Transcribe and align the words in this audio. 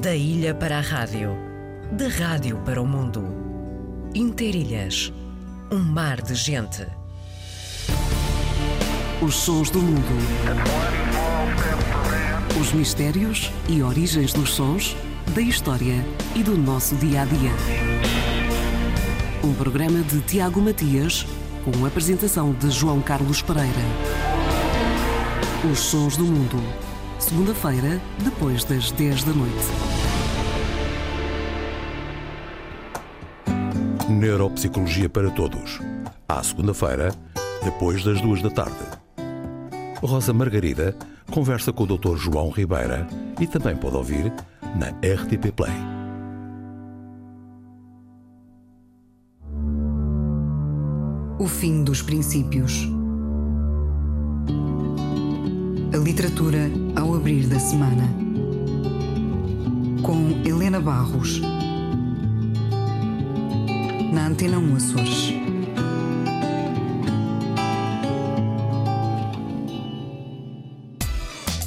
Da 0.00 0.14
ilha 0.14 0.54
para 0.54 0.76
a 0.76 0.80
rádio, 0.82 1.34
da 1.90 2.08
rádio 2.08 2.58
para 2.66 2.82
o 2.82 2.86
mundo. 2.86 3.24
Interilhas, 4.14 5.10
um 5.72 5.78
mar 5.78 6.20
de 6.20 6.34
gente. 6.34 6.86
Os 9.22 9.34
sons 9.34 9.70
do 9.70 9.80
mundo. 9.80 10.18
Os 12.60 12.72
mistérios 12.74 13.50
e 13.70 13.82
origens 13.82 14.34
dos 14.34 14.50
sons, 14.50 14.94
da 15.34 15.40
história 15.40 16.04
e 16.34 16.42
do 16.42 16.58
nosso 16.58 16.94
dia 16.96 17.22
a 17.22 17.24
dia. 17.24 17.52
Um 19.42 19.54
programa 19.54 20.02
de 20.02 20.20
Tiago 20.20 20.60
Matias, 20.60 21.26
com 21.64 21.86
apresentação 21.86 22.52
de 22.52 22.70
João 22.70 23.00
Carlos 23.00 23.40
Pereira. 23.40 23.72
Os 25.72 25.78
sons 25.78 26.18
do 26.18 26.24
mundo. 26.24 26.85
Segunda-feira, 27.28 28.00
depois 28.22 28.62
das 28.62 28.92
10 28.92 29.24
da 29.24 29.32
noite. 29.32 29.66
Neuropsicologia 34.08 35.08
para 35.08 35.28
Todos. 35.32 35.80
À 36.28 36.40
segunda-feira, 36.44 37.12
depois 37.64 38.04
das 38.04 38.20
duas 38.20 38.40
da 38.40 38.48
tarde. 38.48 38.78
Rosa 40.00 40.32
Margarida 40.32 40.94
conversa 41.28 41.72
com 41.72 41.82
o 41.82 41.98
Dr. 41.98 42.16
João 42.16 42.48
Ribeira 42.48 43.08
e 43.40 43.46
também 43.48 43.76
pode 43.76 43.96
ouvir 43.96 44.32
na 44.76 44.90
RTP 44.90 45.50
Play. 45.50 45.74
O 51.40 51.48
fim 51.48 51.82
dos 51.82 52.00
princípios. 52.02 52.95
A 55.96 55.98
literatura 55.98 56.70
ao 56.94 57.14
abrir 57.14 57.46
da 57.46 57.58
semana. 57.58 58.06
Com 60.02 60.42
Helena 60.46 60.78
Barros. 60.78 61.40
Na 64.12 64.26
Antena 64.26 64.58
1 64.58 64.76
Açores. 64.76 65.32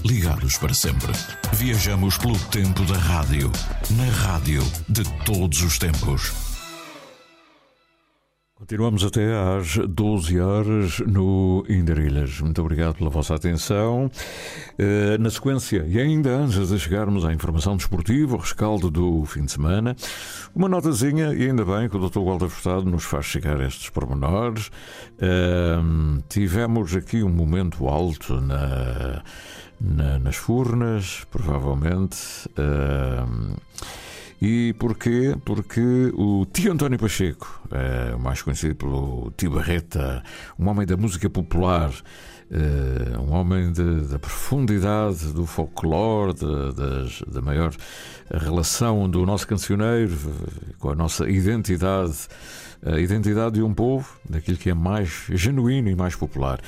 Ligados 0.05 0.59
para 0.59 0.75
sempre. 0.75 1.11
Viajamos 1.53 2.16
pelo 2.19 2.38
tempo 2.38 2.83
da 2.83 2.99
rádio. 2.99 3.52
Na 3.97 4.11
rádio 4.11 4.61
de 4.88 5.03
todos 5.25 5.64
os 5.64 5.80
tempos. 5.80 6.48
Continuamos 8.69 9.03
até 9.03 9.25
às 9.33 9.77
12 9.77 10.39
horas 10.39 10.99
no 10.99 11.65
Indarilhas. 11.67 12.39
Muito 12.39 12.61
obrigado 12.61 12.97
pela 12.97 13.09
vossa 13.09 13.33
atenção. 13.33 14.11
Eh, 14.77 15.17
na 15.17 15.31
sequência, 15.31 15.83
e 15.87 15.99
ainda 15.99 16.29
antes 16.29 16.69
de 16.69 16.77
chegarmos 16.77 17.25
à 17.25 17.33
informação 17.33 17.75
desportiva, 17.75 18.35
o 18.35 18.37
rescaldo 18.37 18.91
do 18.91 19.25
fim 19.25 19.43
de 19.43 19.53
semana, 19.53 19.95
uma 20.53 20.69
notazinha, 20.69 21.33
e 21.33 21.47
ainda 21.47 21.65
bem 21.65 21.89
que 21.89 21.97
o 21.97 22.09
Dr. 22.09 22.19
Walter 22.19 22.47
Furtado 22.47 22.87
nos 22.87 23.05
faz 23.05 23.25
chegar 23.25 23.59
estes 23.59 23.89
pormenores. 23.89 24.69
Ehm, 25.19 26.19
tivemos 26.29 26.95
aqui 26.95 27.23
um 27.23 27.29
momento 27.29 27.87
alto 27.87 28.39
na, 28.39 29.23
na, 29.81 30.19
nas 30.19 30.35
furnas, 30.35 31.25
provavelmente. 31.31 32.47
E 34.41 34.73
porquê? 34.79 35.35
Porque 35.43 35.81
o 36.13 36.45
tio 36.45 36.71
António 36.71 36.97
Pacheco, 36.97 37.61
é, 37.71 38.15
mais 38.15 38.41
conhecido 38.41 38.75
pelo 38.75 39.31
tio 39.35 39.51
Barreta, 39.51 40.23
um 40.57 40.69
homem 40.69 40.87
da 40.87 40.95
música 40.95 41.29
popular, 41.29 41.91
é, 42.49 43.17
um 43.17 43.33
homem 43.33 43.71
de, 43.71 44.07
da 44.07 44.17
profundidade 44.17 45.33
do 45.33 45.45
folclore, 45.45 46.33
de, 46.33 46.73
das, 46.73 47.21
da 47.27 47.41
maior 47.41 47.75
relação 48.31 49.09
do 49.09 49.25
nosso 49.25 49.45
cancioneiro 49.45 50.17
com 50.79 50.89
a 50.89 50.95
nossa 50.95 51.29
identidade, 51.29 52.27
a 52.83 52.97
identidade 52.97 53.55
de 53.55 53.61
um 53.61 53.73
povo, 53.73 54.17
daquilo 54.27 54.57
que 54.57 54.69
é 54.69 54.73
mais 54.73 55.25
genuíno 55.29 55.89
e 55.89 55.95
mais 55.95 56.15
popular. 56.15 56.61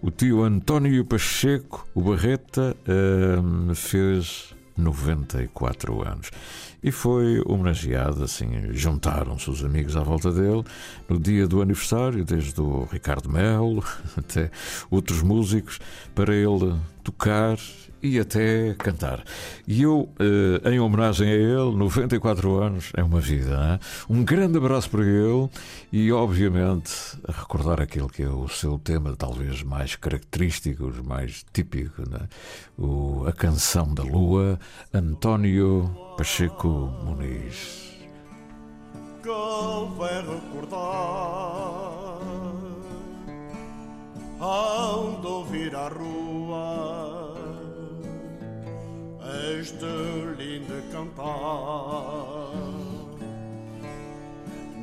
O 0.00 0.12
tio 0.12 0.44
António 0.44 1.04
Pacheco, 1.04 1.86
o 1.92 2.02
Barreta, 2.02 2.76
é, 2.86 3.74
fez 3.74 4.55
94 4.76 6.06
anos. 6.06 6.30
E 6.82 6.92
foi 6.92 7.42
homenageado, 7.44 8.22
assim, 8.22 8.72
juntaram-se 8.72 9.50
os 9.50 9.64
amigos 9.64 9.96
à 9.96 10.02
volta 10.02 10.30
dele 10.30 10.62
no 11.08 11.18
dia 11.18 11.46
do 11.46 11.62
aniversário, 11.62 12.24
desde 12.24 12.60
o 12.60 12.84
Ricardo 12.84 13.28
Melo 13.30 13.82
até 14.16 14.50
outros 14.90 15.22
músicos, 15.22 15.78
para 16.14 16.34
ele 16.34 16.78
tocar 17.02 17.58
e 18.06 18.20
até 18.20 18.74
cantar. 18.74 19.24
E 19.66 19.82
eu, 19.82 20.08
eh, 20.18 20.70
em 20.70 20.80
homenagem 20.80 21.28
a 21.28 21.34
ele, 21.34 21.76
94 21.76 22.56
anos 22.56 22.92
é 22.96 23.02
uma 23.02 23.20
vida. 23.20 23.56
Né? 23.56 23.80
Um 24.08 24.24
grande 24.24 24.58
abraço 24.58 24.88
para 24.90 25.04
ele 25.04 25.48
e, 25.92 26.12
obviamente, 26.12 26.92
a 27.26 27.32
recordar 27.32 27.80
aquele 27.80 28.08
que 28.08 28.22
é 28.22 28.28
o 28.28 28.48
seu 28.48 28.78
tema, 28.78 29.14
talvez 29.16 29.62
mais 29.62 29.96
característico, 29.96 30.92
mais 31.04 31.44
típico, 31.52 32.08
né? 32.08 32.28
o, 32.78 33.24
a 33.26 33.32
canção 33.32 33.92
da 33.92 34.02
Lua, 34.02 34.58
António 34.92 35.90
Pacheco 36.16 36.68
Muniz. 37.04 37.86
Que 39.22 39.98
vai 39.98 40.20
recordar, 40.20 40.76
ando 44.40 45.28
ouvir 45.28 45.74
a 45.74 45.88
rua 45.88 46.85
este 49.60 49.84
lindo 50.38 50.82
cantar. 50.92 51.24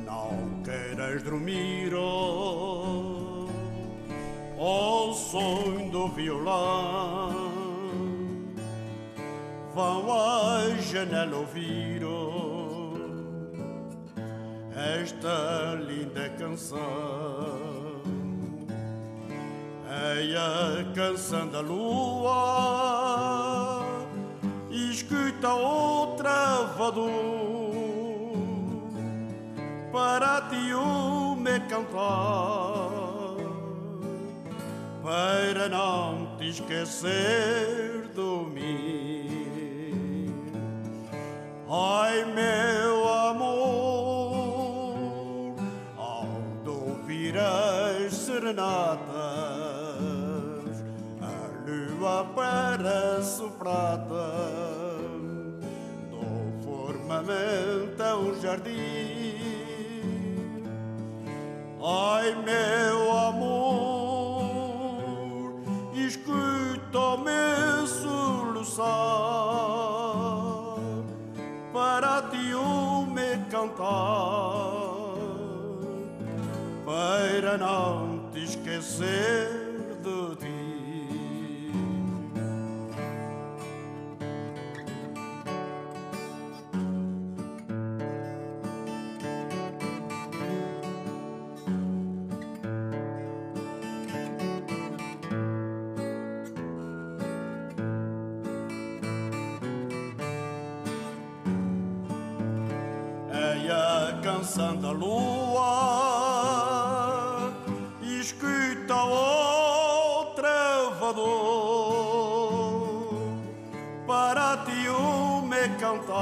Não 0.04 0.62
queiras 0.62 1.22
dormir 1.22 1.94
oh, 1.94 3.48
ao 4.58 5.14
sonho 5.14 5.90
do 5.90 6.08
violão. 6.08 7.52
Vão 9.74 10.12
à 10.12 10.70
janela 10.80 11.38
ouvir 11.38 12.02
esta 14.74 15.74
linda 15.80 16.28
canção. 16.38 16.74
É 19.88 20.36
a 20.36 20.92
canção 20.94 21.48
da 21.48 21.60
lua 21.60 23.53
escuta 25.44 25.54
outra 25.54 26.72
vado 26.78 27.10
para 29.92 30.40
ti 30.48 30.72
o 30.72 31.36
me 31.36 31.60
cantar 31.68 33.36
para 35.02 35.68
não 35.68 36.36
te 36.38 36.48
esquecer 36.48 38.08
do 38.14 38.46
mim. 38.46 40.32
Ai 41.68 42.24
meu 42.24 43.08
amor 43.30 44.94
ao 45.98 46.26
ouvir 46.66 47.36
as 47.36 48.14
serenatas 48.14 48.94
lua 51.66 52.24
parece 52.34 53.42
prata 53.58 54.64
do 54.70 54.73
firmamento 57.04 58.02
é 58.02 58.14
um 58.14 58.40
jardim. 58.40 59.34
Ai 61.82 62.34
meu 62.42 63.12
amor, 63.12 64.32
escuta-me 65.94 67.30
soluçar 67.86 68.84
para 71.72 72.22
ti 72.30 72.54
o 72.54 73.04
me 73.06 73.36
cantar 73.50 73.84
para 76.86 77.58
não 77.58 78.30
te 78.32 78.44
esquecer 78.44 79.63
canção 104.54 104.76
da 104.76 104.92
lua 104.92 105.64
escuta 108.02 108.94
o 108.94 110.26
trovador 110.36 111.24
para 114.06 114.58
ti 114.58 114.88
o 114.88 115.42
me 115.42 115.68
cantar 115.80 116.14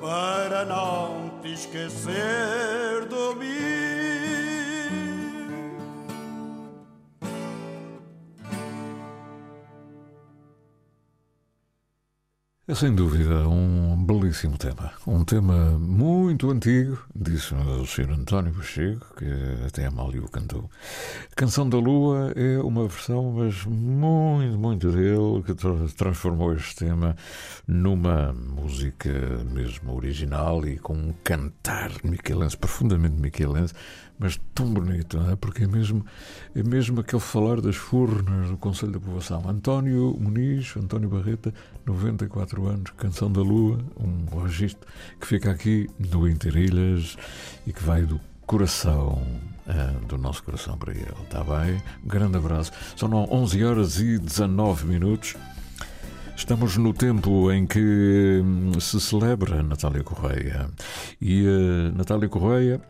para 0.00 0.64
não 0.64 1.30
te 1.42 1.52
esquecer 1.52 3.06
de 3.10 3.34
mim. 3.38 3.52
É 12.66 12.74
sem 12.74 12.94
dúvida 12.94 13.46
um 13.46 14.02
belíssimo 14.02 14.56
tema. 14.56 14.91
Um 15.04 15.24
tema 15.24 15.76
muito 15.80 16.48
antigo, 16.48 16.96
disse 17.12 17.52
o 17.54 17.84
Sr. 17.84 18.12
António 18.12 18.54
Pacheco, 18.54 19.04
que 19.16 19.26
até 19.66 19.84
a 19.84 19.88
Amália 19.88 20.22
o 20.22 20.28
cantou. 20.28 20.70
Canção 21.34 21.68
da 21.68 21.76
Lua 21.76 22.32
é 22.36 22.58
uma 22.60 22.86
versão, 22.86 23.32
mas 23.32 23.64
muito, 23.64 24.56
muito 24.56 24.92
dele, 24.92 25.42
que 25.44 25.54
transformou 25.96 26.54
este 26.54 26.76
tema 26.76 27.16
numa 27.66 28.32
música 28.32 29.10
mesmo 29.52 29.92
original 29.92 30.64
e 30.64 30.78
com 30.78 30.94
um 30.94 31.12
cantar 31.24 31.90
miquelense, 32.04 32.56
profundamente 32.56 33.20
miquelense, 33.20 33.74
mas 34.22 34.40
tão 34.54 34.72
bonito, 34.72 35.18
não 35.18 35.30
é? 35.30 35.36
Porque 35.36 35.64
é 35.64 35.66
mesmo, 35.66 36.06
é 36.54 36.62
mesmo 36.62 37.00
aquele 37.00 37.20
falar 37.20 37.60
das 37.60 37.74
furnas 37.74 38.48
do 38.48 38.56
Conselho 38.56 38.92
da 38.92 39.00
Povoação. 39.00 39.42
António 39.48 40.16
Muniz, 40.18 40.76
António 40.76 41.08
Barreta, 41.08 41.52
94 41.84 42.66
anos, 42.68 42.92
Canção 42.96 43.32
da 43.32 43.40
Lua, 43.40 43.80
um 43.98 44.38
registro 44.38 44.86
que 45.20 45.26
fica 45.26 45.50
aqui 45.50 45.90
no 45.98 46.28
Interilhas 46.28 47.16
e 47.66 47.72
que 47.72 47.82
vai 47.82 48.02
do 48.02 48.20
coração 48.46 49.26
uh, 49.66 50.06
do 50.06 50.16
nosso 50.16 50.44
coração 50.44 50.78
para 50.78 50.92
ele, 50.92 51.06
está 51.24 51.42
bem? 51.42 51.82
Um 52.04 52.08
grande 52.08 52.36
abraço. 52.36 52.70
São 52.96 53.12
11 53.12 53.64
horas 53.64 53.98
e 53.98 54.18
19 54.18 54.86
minutos. 54.86 55.34
Estamos 56.36 56.76
no 56.76 56.92
tempo 56.92 57.50
em 57.52 57.66
que 57.66 58.40
hum, 58.44 58.80
se 58.80 59.00
celebra 59.00 59.62
Natália 59.62 60.02
Correia. 60.02 60.68
E 61.20 61.44
a 61.46 61.96
Natália 61.96 62.28
Correia 62.28 62.80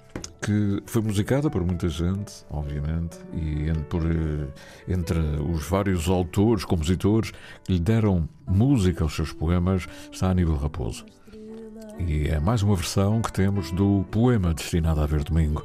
que 0.43 0.83
foi 0.87 1.01
musicada 1.01 1.49
por 1.49 1.65
muita 1.65 1.89
gente, 1.89 2.45
obviamente, 2.51 3.17
e 3.33 3.73
por, 3.89 4.03
eh, 4.05 4.49
entre 4.89 5.19
os 5.19 5.65
vários 5.69 6.09
autores, 6.09 6.65
compositores 6.65 7.31
que 7.65 7.73
lhe 7.73 7.79
deram 7.79 8.29
música 8.47 9.05
aos 9.05 9.15
seus 9.15 9.33
poemas, 9.33 9.87
está 10.11 10.31
Aníbal 10.31 10.57
Raposo. 10.57 11.07
E 12.01 12.27
é 12.27 12.41
mais 12.41 12.63
uma 12.63 12.75
versão 12.75 13.23
que 13.23 13.33
temos 13.33 13.71
do 13.71 14.05
poema 14.11 14.53
destinado 14.53 15.01
a 15.01 15.07
ver 15.07 15.23
domingo. 15.23 15.65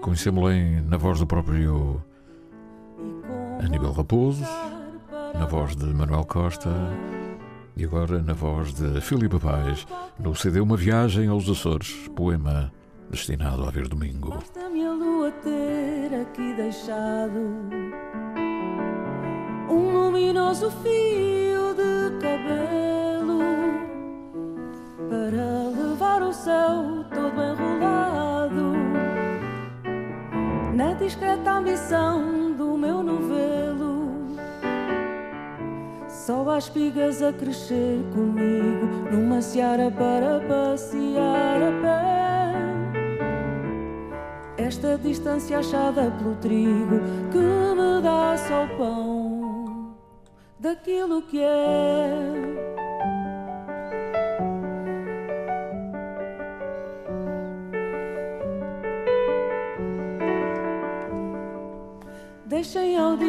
Conhecemos-lo 0.00 0.50
na 0.86 0.96
voz 0.96 1.18
do 1.18 1.26
próprio 1.26 2.00
Aníbal 3.60 3.92
Raposo, 3.92 4.44
na 5.34 5.46
voz 5.46 5.74
de 5.76 5.86
Manuel 5.86 6.24
Costa 6.24 6.70
e 7.76 7.84
agora 7.84 8.22
na 8.22 8.32
voz 8.32 8.72
de 8.74 9.00
Filipe 9.00 9.38
Paz, 9.38 9.86
no 10.18 10.34
CD 10.34 10.60
Uma 10.60 10.76
Viagem 10.76 11.28
aos 11.28 11.48
Açores, 11.48 12.08
poema 12.14 12.72
destinado 13.10 13.64
a 13.64 13.70
ver 13.70 13.88
domingo. 13.88 14.30
Basta-me 14.30 14.84
a 14.84 14.92
lua 14.92 15.30
ter 15.30 16.20
aqui 16.20 16.54
deixado 16.54 17.38
um 19.70 19.92
luminoso 19.92 20.70
fio 20.82 21.74
de 21.74 22.18
cabelo 22.20 23.38
para 25.08 25.88
levar 25.88 26.22
o 26.22 26.32
céu 26.32 27.04
todo 27.14 27.42
enrolado 27.42 28.72
na 30.74 30.94
discreta 30.94 31.52
ambição 31.52 32.52
do 32.52 32.76
meu 32.76 33.02
novelo. 33.02 33.47
Só 36.28 36.46
há 36.50 36.58
espigas 36.58 37.22
a 37.22 37.32
crescer 37.32 38.04
comigo 38.12 38.86
numa 39.10 39.40
seara 39.40 39.90
para 39.90 40.38
passear 40.46 41.62
a 41.62 41.72
pé 41.80 42.04
esta 44.62 44.98
distância 44.98 45.58
achada 45.58 46.10
pelo 46.18 46.34
trigo 46.34 47.00
que 47.32 47.38
me 47.38 48.02
dá 48.02 48.36
só 48.36 48.66
o 48.66 48.68
pão 48.76 49.96
daquilo 50.60 51.22
que 51.22 51.42
é. 51.42 52.10
Deixem 62.44 62.98
ao 62.98 63.16
dia 63.16 63.27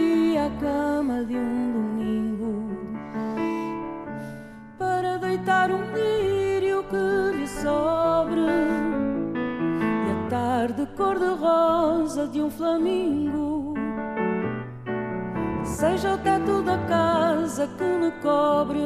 cor-de-rosa 11.00 12.28
de 12.28 12.42
um 12.42 12.52
flamingo. 12.52 13.74
Seja 15.64 16.16
o 16.16 16.18
teto 16.18 16.62
da 16.62 16.78
casa 16.80 17.68
que 17.78 17.84
me 17.86 18.12
cobre, 18.22 18.82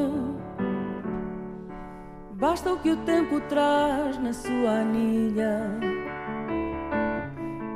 basta 2.34 2.72
o 2.72 2.78
que 2.78 2.92
o 2.92 2.98
tempo 2.98 3.42
traz 3.50 4.20
na 4.20 4.32
sua 4.32 4.82
anilha. 4.82 5.80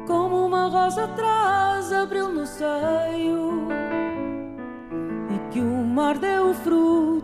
Como 0.06 0.46
uma 0.46 0.68
rosa 0.68 1.08
traz 1.08 1.92
abril 1.92 2.32
no 2.32 2.46
seio, 2.46 3.68
e 5.34 5.52
que 5.52 5.60
o 5.60 5.84
mar 5.84 6.16
deu 6.20 6.54
fruto 6.54 7.17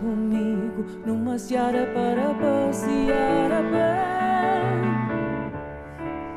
comigo 0.00 0.84
numa 1.06 1.38
seara 1.38 1.86
para 1.94 2.34
passear 2.34 3.52
a 3.52 3.62
pé. 3.70 4.12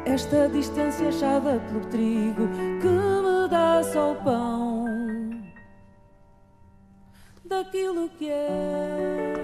Esta 0.05 0.47
distância 0.49 1.09
achada 1.09 1.59
pelo 1.67 1.81
trigo 1.87 2.47
que 2.81 2.87
me 2.87 3.49
dá 3.49 3.83
só 3.83 4.13
o 4.13 4.15
pão 4.23 4.85
daquilo 7.43 8.09
que 8.09 8.29
é. 8.29 9.34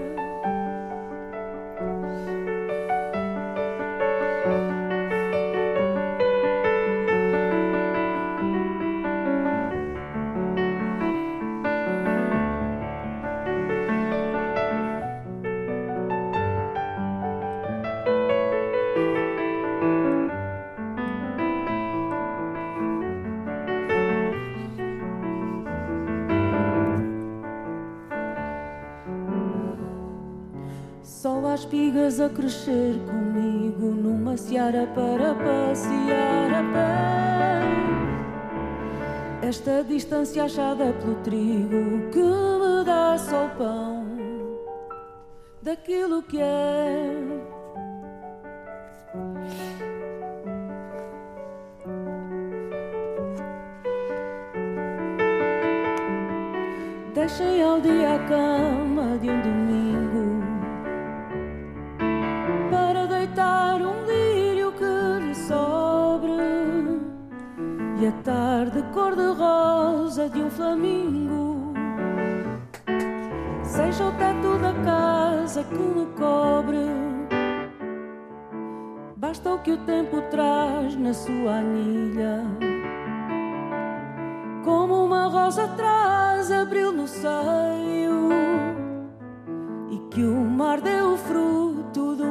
Espigas 31.54 32.20
a 32.20 32.28
crescer 32.28 32.98
comigo 33.06 33.86
numa 33.86 34.36
seara 34.36 34.86
para 34.94 35.34
passear 35.34 36.54
a 36.54 36.62
pé. 36.72 37.62
Esta 39.48 39.82
distância 39.84 40.44
achada 40.44 40.92
pelo 40.92 41.16
trigo 41.16 42.10
que 42.10 42.20
me 42.20 42.84
dá 42.84 43.18
só 43.18 43.46
o 43.46 43.50
pão 43.50 44.06
daquilo 45.62 46.22
que 46.22 46.40
é. 46.40 47.12
Deixem 57.14 57.62
ao 57.62 57.80
dia 57.80 58.14
a 58.14 58.18
flamingo. 70.62 71.74
Seja 73.64 74.04
o 74.04 74.12
teto 74.12 74.58
da 74.58 74.72
casa 74.84 75.64
que 75.64 75.74
me 75.74 76.06
cobre, 76.16 76.86
basta 79.16 79.54
o 79.54 79.58
que 79.58 79.72
o 79.72 79.78
tempo 79.78 80.22
traz 80.30 80.94
na 80.96 81.12
sua 81.12 81.56
anilha. 81.58 82.44
Como 84.64 85.04
uma 85.04 85.26
rosa 85.26 85.66
traz 85.76 86.52
abril 86.52 86.92
no 86.92 87.08
seio, 87.08 88.28
e 89.90 89.98
que 90.10 90.22
o 90.22 90.44
mar 90.44 90.80
deu 90.80 91.16
fruto 91.16 92.14
de 92.14 92.22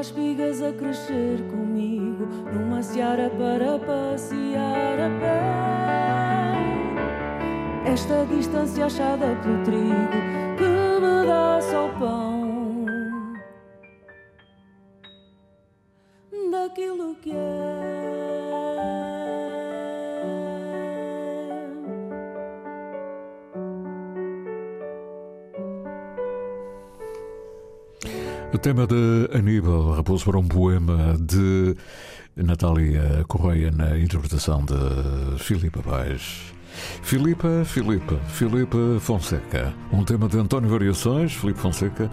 uma 0.00 0.18
ilha 0.18 0.46
mexer 0.80 1.42
comigo 1.50 2.26
numa 2.54 2.82
seara 2.82 3.28
para 3.28 3.78
passear 3.78 4.98
a 4.98 5.10
pé. 5.20 5.40
Esta 7.92 8.24
distância 8.24 8.86
achada 8.86 9.36
pelo 9.42 9.62
trigo 9.62 10.20
que 10.56 10.64
me 10.64 11.26
dá 11.26 11.60
só 11.60 11.88
pão 11.98 13.34
daquilo 16.50 17.14
que 17.16 17.32
é. 17.32 17.79
Tema 28.60 28.86
de 28.86 29.28
Aníbal 29.32 29.92
Raposo 29.92 30.26
para 30.26 30.38
um 30.38 30.46
poema 30.46 31.16
de 31.18 31.74
Natália 32.36 33.24
Correia 33.26 33.70
na 33.70 33.98
interpretação 33.98 34.62
de 34.66 35.42
Filipa 35.42 35.82
Paz. 35.82 36.52
Filipa, 37.02 37.64
Filipa, 37.64 38.16
Filipa 38.28 38.76
Fonseca. 39.00 39.72
Um 39.90 40.04
tema 40.04 40.28
de 40.28 40.38
António 40.38 40.68
Variações, 40.68 41.32
Filipe 41.32 41.58
Fonseca, 41.58 42.10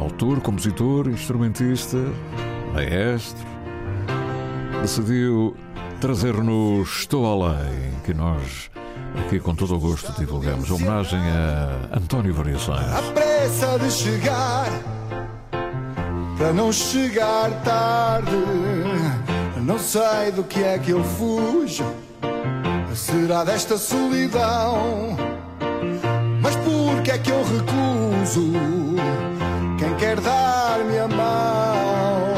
autor, 0.00 0.40
compositor, 0.40 1.08
instrumentista, 1.08 1.98
maestro, 2.74 3.46
decidiu 4.82 5.56
trazer-nos 6.00 6.88
Estou 6.88 7.24
Além, 7.24 7.92
que 8.04 8.12
nós 8.12 8.68
aqui 9.26 9.40
com 9.40 9.54
todo 9.54 9.76
o 9.76 9.78
gosto 9.78 10.12
divulgamos. 10.18 10.70
Homenagem 10.70 11.20
a 11.20 11.96
António 11.96 12.34
Variações. 12.34 12.80
A 12.80 13.02
pressa 13.12 13.78
de 13.78 13.90
chegar, 13.90 14.68
para 16.36 16.52
não 16.52 16.72
chegar 16.72 17.50
tarde. 17.62 18.30
Não 19.62 19.78
sei 19.78 20.32
do 20.34 20.44
que 20.44 20.62
é 20.62 20.78
que 20.78 20.92
eu 20.92 21.04
fujo, 21.04 21.84
será 22.94 23.44
desta 23.44 23.76
solidão. 23.76 25.16
Mas 26.40 26.56
por 26.56 27.02
que 27.02 27.10
é 27.10 27.18
que 27.18 27.30
eu 27.30 27.42
recuso 27.44 28.52
quem 29.78 29.94
quer 29.96 30.18
dar-me 30.20 30.98
a 30.98 31.08
mão? 31.08 32.28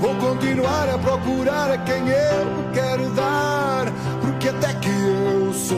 Vou 0.00 0.14
continuar 0.16 0.88
a 0.88 0.98
procurar 0.98 1.72
a 1.72 1.78
quem 1.78 2.08
eu 2.08 2.70
quero 2.72 3.10
dar, 3.10 3.86
porque 4.20 4.50
até 4.50 4.74
que 4.74 4.88
eu 4.88 5.37
sou. 5.68 5.76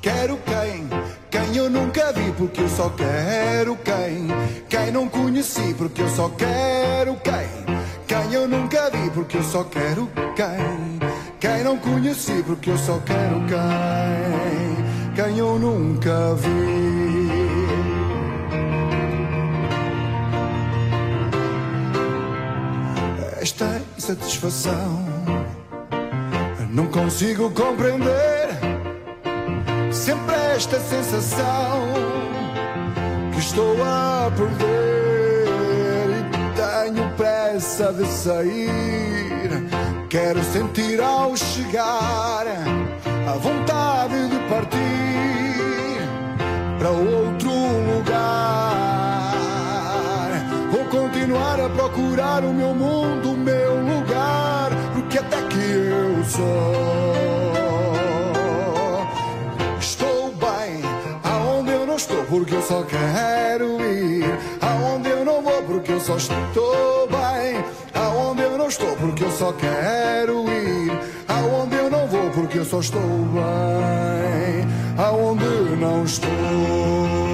Quero 0.00 0.38
quem? 0.38 0.88
Quem 1.30 1.56
eu 1.56 1.68
nunca 1.68 2.12
vi, 2.12 2.32
porque 2.32 2.60
eu 2.60 2.68
só 2.68 2.88
quero 2.90 3.76
quem? 3.76 4.28
Quem 4.68 4.92
não 4.92 5.08
conheci, 5.08 5.74
porque 5.74 6.02
eu 6.02 6.08
só 6.08 6.28
quero 6.28 7.16
quem? 7.16 7.50
Quem 8.06 8.32
eu 8.32 8.48
nunca 8.48 8.90
vi, 8.90 9.10
porque 9.10 9.36
eu 9.38 9.42
só 9.42 9.64
quero 9.64 10.08
quem? 10.36 11.00
Quem 11.40 11.64
não 11.64 11.76
conheci, 11.78 12.42
porque 12.44 12.70
eu 12.70 12.78
só 12.78 12.98
quero 13.00 13.40
quem? 13.46 15.14
Quem 15.14 15.38
eu 15.38 15.58
nunca 15.58 16.34
vi. 16.34 16.60
Esta 23.40 23.80
insatisfação 23.96 25.09
não 26.72 26.86
consigo 26.86 27.50
compreender. 27.50 28.48
Sempre 29.92 30.36
esta 30.54 30.78
sensação 30.78 31.88
que 33.32 33.38
estou 33.40 33.76
a 33.82 34.30
perder 34.36 35.46
e 36.10 36.92
tenho 36.94 37.10
pressa 37.16 37.92
de 37.92 38.06
sair. 38.06 39.68
Quero 40.08 40.42
sentir 40.42 41.00
ao 41.00 41.36
chegar 41.36 42.46
a 43.26 43.32
vontade 43.32 44.28
de 44.28 44.38
partir 44.48 44.80
para 46.78 46.90
outro 46.90 47.50
lugar. 47.94 49.30
Vou 50.70 50.84
continuar 50.86 51.60
a 51.60 51.68
procurar 51.68 52.44
o 52.44 52.52
meu 52.52 52.74
mundo, 52.74 53.32
o 53.32 53.36
meu 53.36 53.74
lugar, 53.76 54.70
porque 55.10 55.18
até 55.18 55.42
que 55.48 55.58
eu 55.58 56.24
sou. 56.24 56.44
Estou 59.80 60.32
bem 60.34 60.82
aonde 61.24 61.72
eu 61.72 61.84
não 61.84 61.96
estou, 61.96 62.24
porque 62.26 62.54
eu 62.54 62.62
só 62.62 62.84
quero 62.84 63.80
ir. 63.84 64.38
Aonde 64.60 65.08
eu 65.08 65.24
não 65.24 65.42
vou, 65.42 65.62
porque 65.64 65.92
eu 65.92 66.00
só 66.00 66.16
estou 66.16 67.08
bem. 67.08 67.64
Aonde 67.92 68.42
eu 68.42 68.56
não 68.56 68.68
estou, 68.68 68.94
porque 68.96 69.24
eu 69.24 69.32
só 69.32 69.52
quero 69.52 70.48
ir. 70.48 70.92
Aonde 71.26 71.74
eu 71.74 71.90
não 71.90 72.06
vou, 72.06 72.30
porque 72.30 72.58
eu 72.58 72.64
só 72.64 72.78
estou 72.78 73.00
bem. 73.00 74.66
Aonde 74.96 75.44
não 75.76 76.04
estou. 76.04 77.29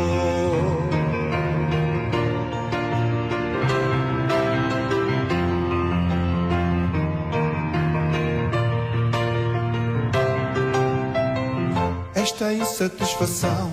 Esta 12.27 12.53
insatisfação. 12.53 13.71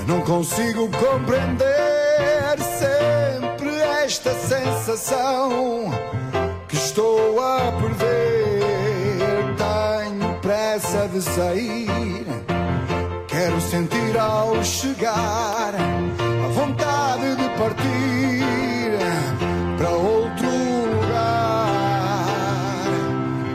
Eu 0.00 0.06
não 0.08 0.20
consigo 0.22 0.88
compreender 0.88 2.58
sempre 2.76 3.70
esta 4.04 4.34
sensação 4.34 5.92
que 6.68 6.74
estou 6.74 7.38
a 7.38 7.70
perder. 7.80 9.54
Tenho 9.56 10.34
pressa 10.40 11.06
de 11.06 11.22
sair, 11.22 12.26
quero 13.28 13.60
sentir 13.60 14.18
ao 14.18 14.64
chegar 14.64 15.74
a 15.76 16.48
vontade 16.48 17.36
de 17.36 17.48
partir 17.60 18.98
para 19.78 19.90
outro 19.90 20.48
lugar. 20.96 21.82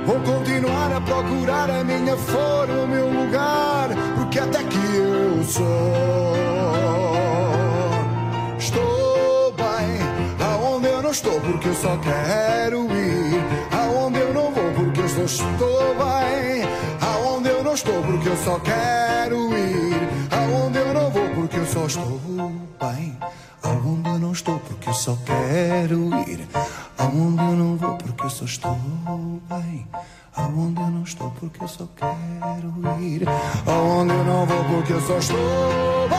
Vou 0.05 0.19
continuar 0.21 0.93
a 0.95 1.01
procurar 1.01 1.69
a 1.69 1.83
minha 1.83 2.15
forma, 2.15 2.76
Estou 8.59 9.53
bem 9.53 9.97
aonde 10.45 10.87
eu 10.87 11.01
não 11.01 11.11
estou, 11.11 11.39
porque 11.39 11.69
eu 11.69 11.75
só 11.75 11.95
quero 11.99 12.83
ir. 12.91 13.41
Aonde 13.71 14.19
eu 14.19 14.33
não 14.33 14.51
vou, 14.51 14.73
porque 14.73 14.99
eu 14.99 15.07
só 15.07 15.23
estou 15.23 15.95
bem. 15.95 16.63
Aonde 16.99 17.47
eu 17.47 17.63
não 17.63 17.73
estou, 17.73 18.03
porque 18.03 18.27
eu 18.27 18.35
só 18.35 18.59
quero 18.59 19.57
ir. 19.57 20.09
Aonde 20.31 20.79
eu 20.79 20.93
não 20.93 21.09
vou, 21.11 21.29
porque 21.29 21.59
eu 21.59 21.65
só 21.65 21.85
estou 21.85 22.19
bem. 22.81 23.17
Aonde 23.63 24.09
eu 24.09 24.19
não 24.19 24.33
estou, 24.33 24.59
porque 24.59 24.89
eu 24.89 24.93
só 24.93 25.17
quero 25.25 26.09
ir. 26.27 26.45
Aonde 26.97 27.41
eu 27.41 27.55
não 27.55 27.77
vou, 27.77 27.95
porque 27.95 28.25
eu 28.25 28.29
só 28.29 28.43
estou 28.43 28.77
bem. 29.49 29.87
Aonde 30.37 30.79
eu 30.79 30.87
não 30.87 31.03
estou, 31.03 31.31
porque 31.31 31.63
eu 31.63 31.67
só 31.67 31.87
quero 31.95 33.01
ir. 33.01 33.27
Aonde 33.65 34.13
eu 34.13 34.23
não 34.23 34.45
vou, 34.45 34.63
porque 34.65 34.93
eu 34.93 35.01
só 35.01 35.17
estou 35.17 36.09
bem. 36.09 36.17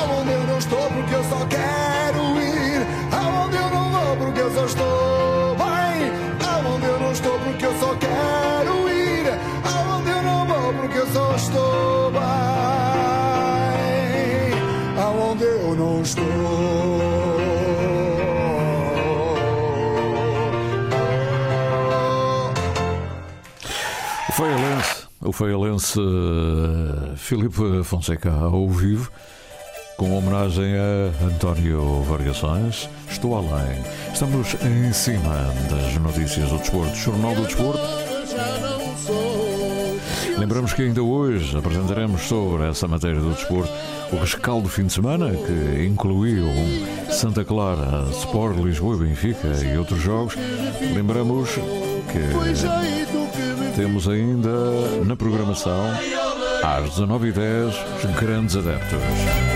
Aonde 0.00 0.32
eu 0.32 0.46
não 0.46 0.58
estou, 0.58 0.90
porque 0.90 1.14
eu 1.14 1.24
só 1.24 1.46
quero 1.46 2.40
ir. 2.40 2.86
Aonde 3.12 3.56
eu 3.56 3.70
não 3.70 3.90
vou, 3.90 4.16
porque 4.16 4.40
eu 4.40 4.54
só 4.54 4.64
estou 4.66 4.93
Feialense, 25.34 25.98
uh, 25.98 27.16
Filipe 27.16 27.82
Fonseca 27.82 28.30
ao 28.30 28.68
vivo, 28.68 29.10
com 29.96 30.16
homenagem 30.16 30.76
a 30.76 31.26
António 31.26 32.02
Variações. 32.04 32.88
Estou 33.10 33.36
além. 33.36 33.82
Estamos 34.12 34.54
em 34.62 34.92
cima 34.92 35.52
das 35.68 35.96
notícias 35.96 36.48
do 36.48 36.58
desporto, 36.58 36.94
Jornal 36.94 37.34
do 37.34 37.42
Desporto. 37.42 37.82
Lembramos 40.38 40.72
que 40.72 40.82
ainda 40.82 41.02
hoje 41.02 41.58
apresentaremos 41.58 42.22
sobre 42.22 42.68
essa 42.68 42.86
matéria 42.86 43.20
do 43.20 43.34
desporto 43.34 43.72
o 44.12 44.16
rescaldo 44.16 44.62
do 44.62 44.68
fim 44.68 44.86
de 44.86 44.92
semana, 44.92 45.32
que 45.32 45.84
incluiu 45.84 46.46
Santa 47.10 47.44
Clara, 47.44 48.08
Sport 48.10 48.58
Lisboa 48.58 48.94
e 48.94 49.08
Benfica 49.08 49.48
e 49.64 49.76
outros 49.76 50.00
jogos. 50.00 50.36
Lembramos 50.94 51.50
que 51.54 53.03
temos 53.74 54.08
ainda 54.08 54.50
na 55.04 55.16
programação, 55.16 55.90
às 56.62 56.90
19h10, 56.90 57.74
os 58.04 58.20
grandes 58.20 58.56
adeptos. 58.56 59.53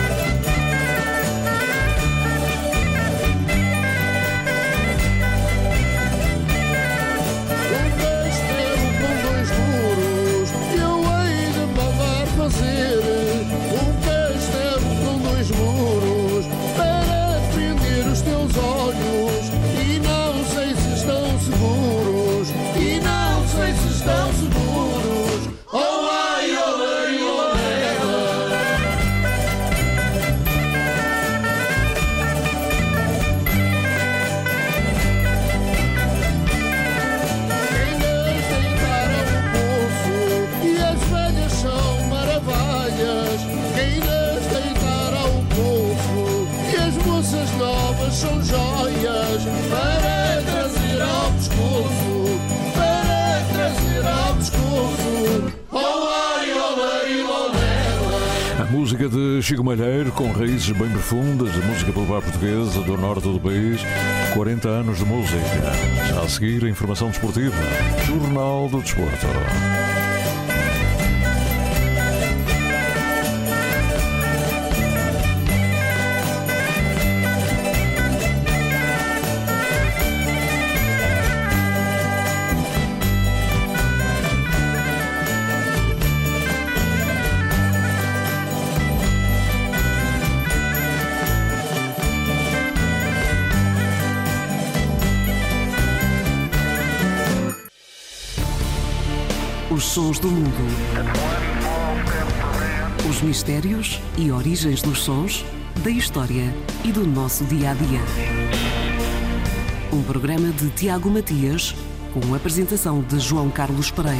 Música 58.79 59.09
de 59.09 59.43
Chico 59.43 59.65
Malheiro, 59.65 60.13
com 60.13 60.31
raízes 60.31 60.71
bem 60.71 60.89
profundas, 60.89 61.53
música 61.65 61.93
popular 61.93 62.23
portuguesa 62.23 62.81
do 62.83 62.97
norte 62.97 63.23
do 63.23 63.41
país, 63.41 63.81
40 64.35 64.69
anos 64.69 64.99
de 64.99 65.05
música. 65.05 65.37
Já 66.09 66.23
a 66.23 66.29
seguir, 66.29 66.65
a 66.65 66.69
informação 66.69 67.09
desportiva, 67.09 67.57
Jornal 68.07 68.69
do 68.69 68.81
Desporto. 68.81 69.27
Sons 99.89 100.19
do 100.19 100.29
mundo. 100.29 100.67
Os 103.09 103.23
mistérios 103.23 103.99
e 104.19 104.31
origens 104.31 104.83
dos 104.83 105.01
sons, 105.03 105.47
da 105.83 105.89
história 105.89 106.55
e 106.85 106.93
do 106.93 107.07
nosso 107.07 107.43
dia 107.47 107.71
a 107.71 107.75
dia. 107.75 108.01
Um 109.91 110.03
programa 110.03 110.53
de 110.53 110.69
Tiago 110.73 111.09
Matias, 111.09 111.75
com 112.13 112.35
apresentação 112.35 113.01
de 113.01 113.19
João 113.19 113.49
Carlos 113.49 113.91
Pereira. 113.91 114.19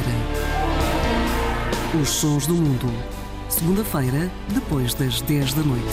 Os 2.01 2.09
sons 2.09 2.47
do 2.47 2.55
mundo. 2.55 2.91
Segunda-feira, 3.47 4.31
depois 4.51 4.95
das 4.95 5.21
10 5.21 5.53
da 5.53 5.61
noite. 5.61 5.85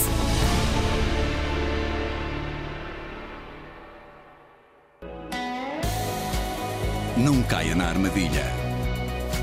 Não 7.15 7.43
caia 7.43 7.75
na 7.75 7.89
armadilha. 7.89 8.56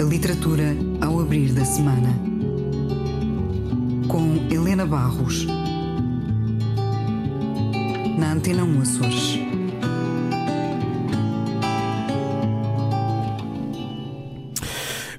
A 0.00 0.02
literatura 0.02 0.74
ao 1.02 1.20
abrir 1.20 1.52
da 1.52 1.62
semana. 1.62 2.08
Com 4.08 4.48
Helena 4.50 4.86
Barros. 4.86 5.44
Na 8.18 8.32
Antena 8.32 8.64
1 8.64 8.80
Açores. 8.80 9.38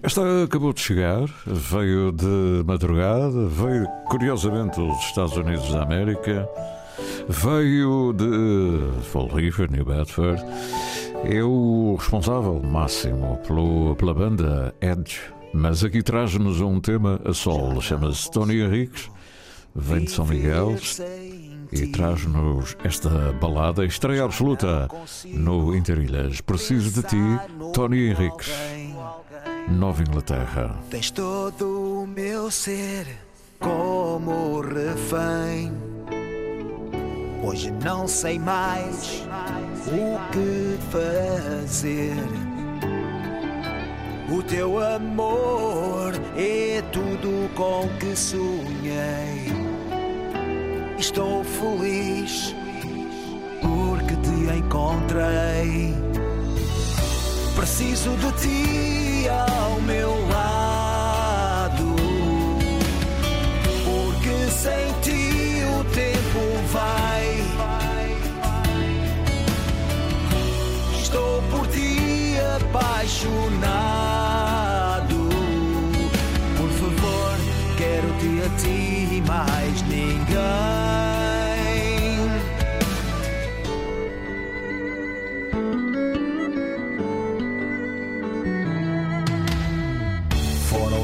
Esta 0.01 0.45
acabou 0.45 0.73
de 0.73 0.81
chegar, 0.81 1.29
veio 1.45 2.11
de 2.11 2.63
madrugada, 2.65 3.45
veio 3.49 3.85
curiosamente 4.09 4.77
dos 4.77 4.97
Estados 5.03 5.37
Unidos 5.37 5.71
da 5.71 5.83
América, 5.83 6.49
veio 7.29 8.13
de 8.13 9.03
Fall 9.03 9.27
River, 9.27 9.69
New 9.69 9.85
Bedford. 9.85 10.43
É 11.23 11.43
o 11.43 11.95
responsável 11.97 12.61
máximo 12.61 13.37
pelo, 13.47 13.95
pela 13.95 14.13
banda 14.13 14.73
Edge, 14.81 15.19
mas 15.53 15.83
aqui 15.83 16.01
traz-nos 16.01 16.59
um 16.61 16.79
tema 16.79 17.21
a 17.23 17.33
solo, 17.33 17.81
chama-se 17.81 18.29
Tony 18.31 18.61
Henriques, 18.61 19.09
vem 19.73 20.05
de 20.05 20.11
São 20.11 20.25
Miguel 20.25 20.75
e 21.71 21.87
traz-nos 21.87 22.75
esta 22.83 23.31
balada, 23.39 23.85
estreia 23.85 24.23
absoluta 24.23 24.87
no 25.25 25.75
Interilhas. 25.75 26.41
Preciso 26.41 27.01
de 27.01 27.07
ti, 27.07 27.39
Tony 27.73 28.09
Henriques. 28.09 28.51
Nova 29.69 30.01
Inglaterra. 30.01 30.75
Tens 30.89 31.11
todo 31.11 32.01
o 32.01 32.07
meu 32.07 32.51
ser 32.51 33.07
como 33.59 34.59
refém. 34.61 35.90
Hoje 37.43 37.71
não 37.83 38.07
sei 38.07 38.37
mais 38.37 39.23
o 39.87 40.31
que 40.31 40.77
fazer. 40.91 42.15
O 44.31 44.43
teu 44.43 44.79
amor 44.79 46.13
é 46.37 46.83
tudo 46.91 47.49
com 47.55 47.89
que 47.97 48.15
sonhei. 48.15 49.51
Estou 50.99 51.43
feliz 51.43 52.55
porque 53.59 54.15
te 54.17 54.57
encontrei. 54.57 55.95
Preciso 57.55 58.11
de 58.17 58.31
ti 58.33 59.29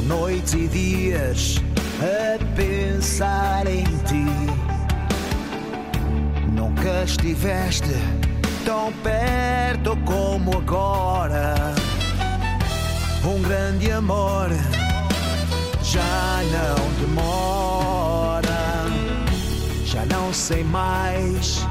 noites 0.07 0.53
e 0.53 0.67
dias 0.67 1.61
a 2.01 2.55
pensar 2.55 3.67
em 3.67 3.83
ti. 3.83 4.25
Nunca 6.53 7.03
estiveste 7.03 7.91
tão 8.65 8.93
perto 9.03 9.97
como 10.05 10.57
agora. 10.57 11.55
Um 13.23 13.41
grande 13.41 13.91
amor 13.91 14.49
já 15.83 16.41
não 16.51 17.05
demora. 17.05 18.47
Já 19.85 20.05
não 20.05 20.33
sei 20.33 20.63
mais 20.63 21.65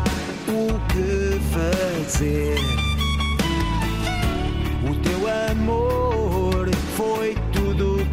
o 0.46 0.78
que 0.88 1.40
fazer. 1.52 2.85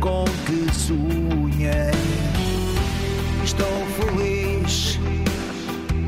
Com 0.04 0.26
que 0.46 0.70
sonhei. 0.76 1.94
Estou 3.42 3.66
feliz 3.96 5.00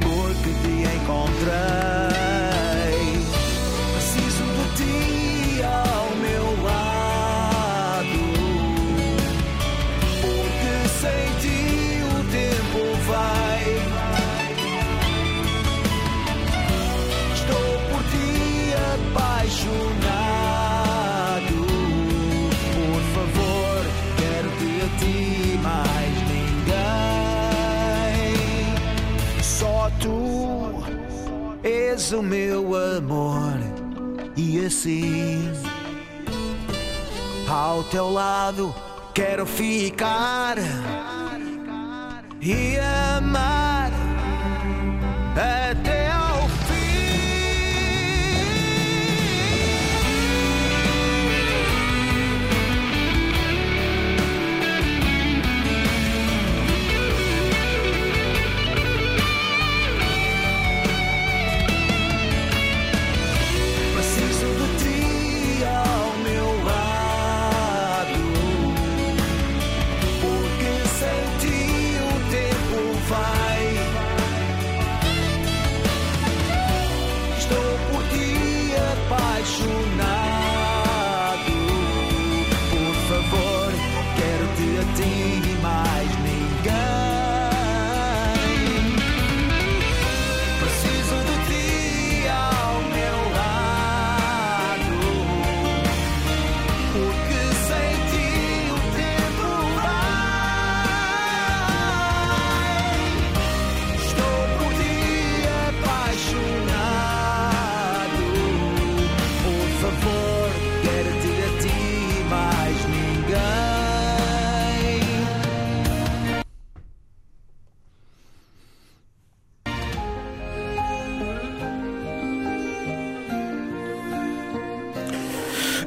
porque 0.02 0.50
te 0.62 0.98
encontrei. 0.98 1.85
És 32.06 32.12
o 32.12 32.22
meu 32.22 32.76
amor 32.76 33.58
e 34.38 34.64
assim 34.64 35.52
ao 37.50 37.84
teu 37.86 38.12
lado 38.12 38.76
quero 39.12 39.44
ficar. 39.44 40.58
E 42.40 42.78
amar 42.78 43.15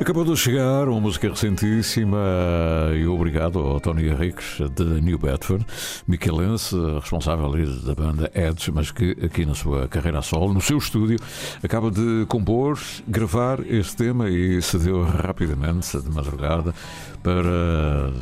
Acabou 0.01 0.25
de 0.25 0.37
chegar 0.37 0.89
uma 0.89 1.01
música 1.01 1.29
recentíssima 1.29 2.17
e 2.97 3.05
obrigado 3.07 3.59
ao 3.59 3.81
Tony 3.81 4.09
Henriques 4.09 4.59
de 4.71 4.85
New 5.03 5.19
Bedford, 5.19 5.67
miquelense, 6.07 6.77
responsável 7.01 7.53
da 7.85 7.95
banda 7.97 8.31
Edge, 8.33 8.71
mas 8.71 8.93
que 8.93 9.17
aqui 9.23 9.45
na 9.45 9.55
sua 9.55 9.89
carreira 9.89 10.23
solo, 10.23 10.55
no 10.55 10.61
seu 10.61 10.79
estúdio, 10.79 11.19
acaba 11.63 11.91
de 11.91 12.25
compor, 12.29 12.79
gravar 13.09 13.59
este 13.67 13.97
tema 13.97 14.31
e 14.31 14.63
cedeu 14.63 15.03
rapidamente, 15.03 16.01
de 16.01 16.11
madrugada, 16.11 16.73
para 17.23 18.13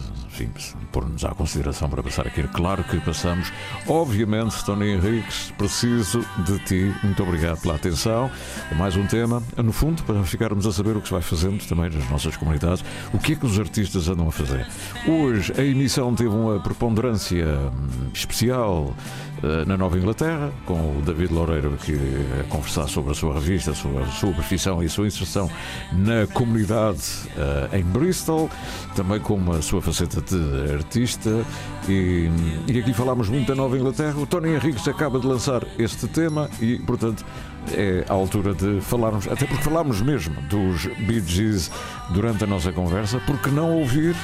pôr-nos 0.93 1.25
à 1.25 1.31
consideração 1.31 1.89
para 1.89 2.03
passar 2.03 2.27
aqui. 2.27 2.43
Claro 2.49 2.83
que 2.85 2.99
passamos, 3.01 3.53
obviamente, 3.87 4.65
Tony 4.65 4.93
Henriques, 4.93 5.53
preciso 5.57 6.25
de 6.45 6.59
ti. 6.65 6.95
Muito 7.03 7.23
obrigado 7.23 7.61
pela 7.61 7.75
atenção. 7.75 8.31
Mais 8.77 8.97
um 8.97 9.07
tema, 9.07 9.43
no 9.57 9.73
fundo, 9.73 10.03
para 10.03 10.23
ficarmos 10.25 10.67
a 10.67 10.73
saber 10.73 10.97
o 10.97 11.01
que 11.01 11.09
se 11.09 11.13
vai 11.13 11.23
fazendo 11.23 11.66
também 11.67 11.91
nas 11.91 12.09
nossas 12.11 12.37
comunidades, 12.37 12.85
o 13.13 13.19
que 13.19 13.33
é 13.33 13.37
que 13.37 13.47
os 13.47 13.59
artistas 13.59 14.09
andam 14.09 14.29
a 14.29 14.33
fazer. 14.33 14.67
Hoje 15.07 15.53
a 15.59 15.63
emissão 15.63 16.15
teve 16.15 16.31
uma 16.31 16.61
preponderância 16.61 17.47
hum, 17.47 18.11
especial 18.13 18.95
eh, 19.43 19.65
na 19.67 19.77
Nova 19.77 19.99
Inglaterra, 19.99 20.51
com 20.65 20.99
o 20.99 21.03
David 21.05 21.33
Loureiro 21.33 21.75
aqui 21.75 21.95
a 22.41 22.45
conversar 22.45 22.89
sobre 22.89 23.13
a 23.13 23.15
sua 23.15 23.35
revista, 23.35 23.75
sobre 23.75 24.03
a 24.03 24.07
sua 24.07 24.33
profissão 24.33 24.83
e 24.83 24.87
a 24.87 24.89
sua 24.89 25.07
inserção 25.07 25.51
na 25.93 26.27
comunidade 26.33 27.03
uh, 27.37 27.77
em 27.77 27.83
Bristol, 27.83 28.49
também 28.95 29.21
com 29.21 29.53
a 29.53 29.61
sua 29.61 29.83
faceta 29.83 30.23
de 30.23 30.73
artista. 30.73 31.45
E, 31.89 32.31
e 32.67 32.79
aqui 32.79 32.95
falámos 32.95 33.29
muito 33.29 33.47
da 33.47 33.55
Nova 33.55 33.77
Inglaterra. 33.77 34.19
O 34.19 34.27
Tony 34.27 34.55
Henriques 34.55 34.89
acaba 34.89 35.21
de 35.21 35.27
lançar 35.27 35.63
este 35.79 36.09
tema 36.09 36.49
e, 36.61 36.79
portanto, 36.79 37.25
é 37.73 38.05
a 38.09 38.13
altura 38.13 38.55
de 38.55 38.81
falarmos, 38.81 39.27
até 39.27 39.47
porque 39.47 39.63
falámos 39.63 40.01
mesmo 40.01 40.41
dos 40.43 40.87
Bee 41.07 41.23
Gees 41.27 41.71
durante 42.11 42.45
a 42.45 42.47
nossa 42.47 42.73
conversa, 42.73 43.21
porque 43.27 43.51
não 43.51 43.79
ouvir 43.79 44.15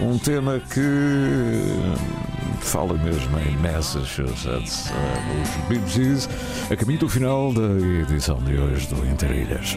um 0.00 0.18
tema 0.18 0.60
que 0.72 0.80
fala 2.60 2.94
mesmo 2.94 3.38
em 3.38 3.56
Massachusetts, 3.58 4.90
uh, 4.90 5.42
os 5.42 5.68
Bee 5.68 5.88
Gees, 5.88 6.28
a 6.70 6.76
caminho 6.76 7.00
do 7.00 7.08
final 7.08 7.52
da 7.52 7.68
edição 8.00 8.38
de 8.38 8.56
hoje 8.56 8.86
do 8.88 9.06
Interilhas. 9.06 9.76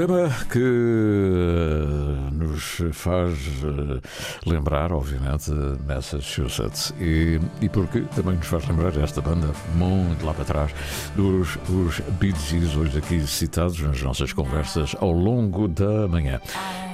Tema 0.00 0.30
que 0.50 0.58
eh, 0.58 2.32
nos 2.32 2.80
faz 2.92 3.34
eh, 3.34 4.00
lembrar, 4.46 4.94
obviamente, 4.94 5.50
Massachusetts 5.86 6.94
e, 6.98 7.38
e 7.60 7.68
porque 7.68 8.00
também 8.16 8.36
nos 8.36 8.46
faz 8.46 8.66
lembrar 8.66 8.96
esta 8.96 9.20
banda 9.20 9.48
muito 9.74 10.24
lá 10.24 10.32
para 10.32 10.46
trás 10.46 10.72
dos 11.14 11.58
os 11.68 12.00
Gees, 12.48 12.74
hoje 12.76 12.96
aqui 12.96 13.20
citados 13.26 13.78
nas 13.78 14.00
nossas 14.00 14.32
conversas 14.32 14.96
ao 14.98 15.12
longo 15.12 15.68
da 15.68 16.08
manhã. 16.08 16.40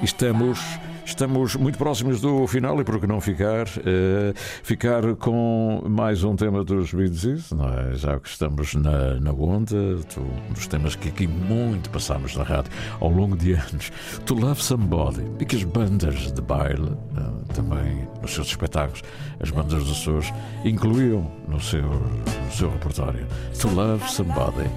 Estamos 0.02 0.58
Estamos 1.06 1.54
muito 1.54 1.78
próximos 1.78 2.20
do 2.20 2.48
final 2.48 2.80
e 2.80 2.84
por 2.84 2.98
que 2.98 3.06
não 3.06 3.20
ficar, 3.20 3.68
uh, 3.68 4.34
ficar 4.64 5.14
com 5.14 5.80
mais 5.88 6.24
um 6.24 6.34
tema 6.34 6.64
dos 6.64 6.92
Beatles, 6.92 7.52
não 7.52 7.68
é? 7.68 7.94
já 7.94 8.18
que 8.18 8.28
estamos 8.28 8.74
na, 8.74 9.14
na 9.20 9.30
onda, 9.30 9.76
um 10.18 10.52
dos 10.52 10.66
temas 10.66 10.96
que 10.96 11.08
aqui 11.08 11.28
muito 11.28 11.90
passamos 11.90 12.34
na 12.34 12.42
rádio 12.42 12.72
ao 12.98 13.08
longo 13.08 13.36
de 13.36 13.52
anos, 13.52 13.92
To 14.26 14.34
Love 14.34 14.60
Somebody, 14.60 15.22
e 15.38 15.44
que 15.44 15.54
as 15.54 15.62
bandas 15.62 16.32
de 16.32 16.42
baile, 16.42 16.90
uh, 16.90 17.54
também 17.54 18.06
nos 18.20 18.34
seus 18.34 18.48
espetáculos, 18.48 19.02
as 19.38 19.50
bandas 19.50 19.84
dos 19.84 19.92
Açores, 19.92 20.34
incluíam 20.64 21.30
no 21.46 21.60
seu, 21.60 21.82
no 21.82 22.52
seu 22.52 22.68
repertório, 22.68 23.24
To 23.60 23.68
Love 23.68 24.10
Somebody. 24.10 24.68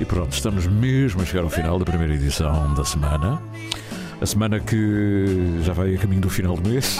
E 0.00 0.04
pronto, 0.04 0.32
estamos 0.32 0.66
mesmo 0.66 1.22
a 1.22 1.24
chegar 1.24 1.44
ao 1.44 1.50
final 1.50 1.78
da 1.78 1.84
primeira 1.84 2.12
edição 2.12 2.74
da 2.74 2.84
semana. 2.84 3.40
A 4.20 4.26
semana 4.26 4.58
que 4.58 5.60
já 5.62 5.72
vai 5.72 5.94
a 5.94 5.98
caminho 5.98 6.22
do 6.22 6.30
final 6.30 6.56
do 6.56 6.68
mês 6.68 6.98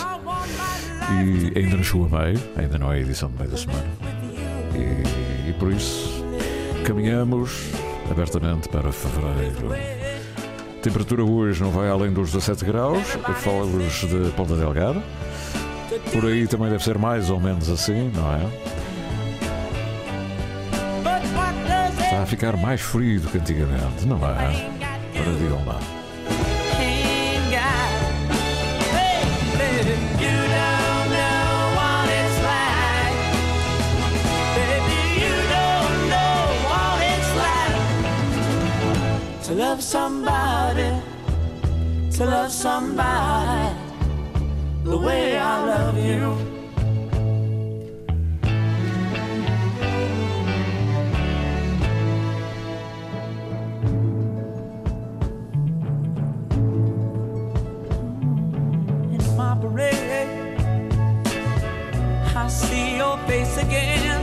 e 1.11 1.59
ainda 1.59 1.77
não 1.77 1.83
chegou 1.83 2.07
a 2.07 2.25
meio, 2.25 2.39
ainda 2.57 2.79
não 2.79 2.93
é 2.93 2.97
a 2.97 3.01
edição 3.01 3.31
do 3.31 3.39
meio 3.39 3.51
da 3.51 3.57
semana. 3.57 3.87
E, 4.75 5.49
e 5.49 5.53
por 5.55 5.73
isso 5.73 6.25
caminhamos 6.85 7.71
abertamente 8.11 8.69
para 8.69 8.93
fevereiro. 8.93 9.73
A 9.73 10.83
temperatura 10.83 11.25
hoje 11.25 11.63
não 11.63 11.71
vai 11.71 11.89
além 11.89 12.13
dos 12.13 12.33
17 12.33 12.65
graus, 12.65 13.03
falo-vos 13.43 14.01
de 14.01 14.31
Ponta 14.37 14.55
Delgada. 14.55 15.03
Por 16.13 16.27
aí 16.27 16.47
também 16.47 16.69
deve 16.69 16.85
ser 16.85 16.99
mais 16.99 17.31
ou 17.31 17.41
menos 17.41 17.71
assim, 17.71 18.13
não 18.15 18.35
é? 18.35 18.77
Está 22.05 22.23
a 22.23 22.27
ficar 22.27 22.57
mais 22.57 22.81
frio 22.81 23.21
do 23.21 23.29
que 23.29 23.39
antigamente, 23.39 24.07
não 24.07 24.17
é? 24.19 24.71
Para 25.13 25.33
digam 25.33 25.65
lá. 25.65 25.81
Love 39.77 39.85
somebody, 39.85 40.91
to 42.11 42.25
love 42.25 42.51
somebody 42.51 43.77
the 44.85 44.97
way 44.97 45.37
I 45.37 45.65
love 45.67 45.99
you. 45.99 46.35
My 59.37 59.55
parade, 59.61 60.59
I 62.35 62.49
see 62.49 62.97
your 62.97 63.19
face 63.27 63.59
again. 63.59 64.16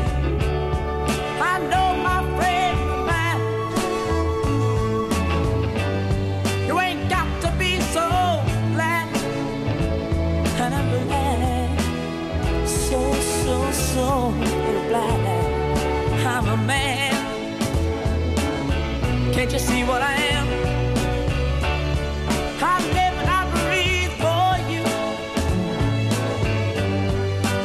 Can't 19.43 19.51
you 19.51 19.60
see 19.60 19.84
what 19.84 20.01
I 20.01 20.13
am? 20.13 20.47
I 22.62 22.79
live 22.95 23.15
and 23.21 23.29
I 23.29 23.41
breathe 23.51 24.13
for 24.23 24.56
you. 24.71 24.84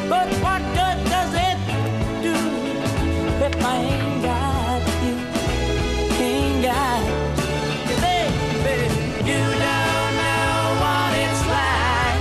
But 0.09 0.27
what 0.43 0.61
good 0.75 0.99
does 1.15 1.33
it 1.47 1.57
do 2.21 2.35
if 3.45 3.55
I 3.63 3.75
ain't 3.93 4.21
got 4.27 4.81
you? 5.05 5.15
Ain't 6.19 6.59
got 6.67 7.01
you, 7.87 7.95
baby. 8.03 8.87
You 9.29 9.41
don't 9.63 10.13
know 10.19 10.51
what 10.83 11.11
it's 11.23 11.43
like, 11.55 12.19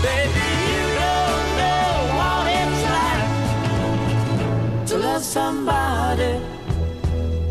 baby. 0.00 0.48
You 0.72 0.84
don't 1.04 1.48
know 1.60 1.92
what 2.18 2.44
it's 2.60 2.82
like 2.96 3.28
to 4.88 4.94
love 4.96 5.22
somebody, 5.22 5.83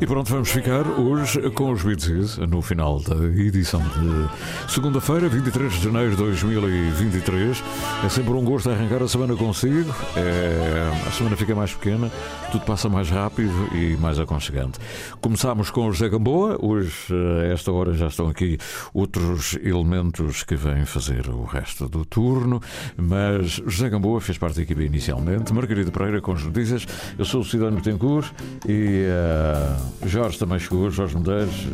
E 0.00 0.06
pronto, 0.06 0.30
vamos 0.30 0.48
ficar 0.48 0.86
hoje 0.98 1.50
com 1.50 1.72
os 1.72 1.82
Beatles 1.82 2.38
no 2.38 2.62
final 2.62 2.98
da 3.00 3.22
edição 3.22 3.82
de 3.82 4.72
segunda-feira, 4.72 5.28
23 5.28 5.74
de 5.74 5.84
janeiro 5.84 6.12
de 6.12 6.16
2023. 6.16 7.62
É 8.02 8.08
sempre 8.08 8.32
um 8.32 8.42
gosto 8.42 8.70
arrancar 8.70 9.02
a 9.02 9.08
semana 9.08 9.36
consigo. 9.36 9.94
É, 10.16 10.90
a 11.06 11.10
semana 11.10 11.36
fica 11.36 11.54
mais 11.54 11.74
pequena, 11.74 12.10
tudo 12.50 12.64
passa 12.64 12.88
mais 12.88 13.10
rápido 13.10 13.68
e 13.76 13.94
mais 13.98 14.18
aconchegante. 14.18 14.78
Começámos 15.20 15.70
com 15.70 15.86
o 15.86 15.92
José 15.92 16.08
Gamboa. 16.08 16.56
Hoje, 16.58 17.14
a 17.42 17.52
esta 17.52 17.70
hora, 17.70 17.92
já 17.92 18.06
estão 18.06 18.26
aqui 18.26 18.56
outros 18.94 19.58
elementos 19.62 20.42
que 20.44 20.56
vêm 20.56 20.86
fazer 20.86 21.28
o 21.28 21.44
resto 21.44 21.90
do 21.90 22.06
turno. 22.06 22.62
Mas 22.96 23.60
José 23.66 23.90
Gamboa 23.90 24.18
fez 24.22 24.38
parte 24.38 24.56
da 24.56 24.62
equipe 24.62 24.82
inicialmente. 24.82 25.52
Margarida 25.52 25.90
Pereira 25.90 26.22
com 26.22 26.32
as 26.32 26.42
notícias. 26.42 26.86
Eu 27.18 27.26
sou 27.26 27.42
o 27.42 27.44
Cidadão 27.44 27.74
Betancourt 27.74 28.32
e. 28.66 29.04
Uh, 29.04 29.89
Jorge 30.04 30.38
também 30.38 30.58
chegou, 30.58 30.90
Jorge 30.90 31.16
Medeiros. 31.16 31.66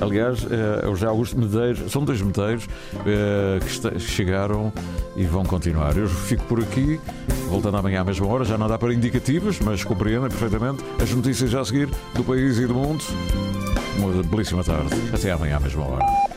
Aliás, 0.00 0.46
é 0.50 0.86
o 0.86 0.94
José 0.94 1.06
Augusto 1.06 1.38
Medeiros, 1.38 1.92
são 1.92 2.04
dois 2.04 2.20
Medeiros 2.20 2.66
eh, 3.06 3.58
que 3.60 3.98
chegaram 4.00 4.72
e 5.16 5.24
vão 5.24 5.44
continuar. 5.44 5.96
Eu 5.96 6.08
fico 6.08 6.44
por 6.44 6.60
aqui, 6.60 7.00
voltando 7.48 7.76
amanhã 7.76 8.00
à 8.00 8.04
mesma 8.04 8.26
hora, 8.26 8.44
já 8.44 8.58
não 8.58 8.68
dá 8.68 8.78
para 8.78 8.92
indicativas, 8.92 9.58
mas 9.60 9.84
compreendem 9.84 10.28
perfeitamente 10.28 10.84
as 11.00 11.10
notícias 11.10 11.50
já 11.50 11.60
a 11.60 11.64
seguir 11.64 11.88
do 12.14 12.24
país 12.24 12.58
e 12.58 12.66
do 12.66 12.74
mundo. 12.74 13.04
Uma 13.98 14.22
belíssima 14.22 14.64
tarde. 14.64 14.90
Até 15.12 15.30
amanhã 15.30 15.56
à 15.56 15.60
mesma 15.60 15.84
hora. 15.84 16.33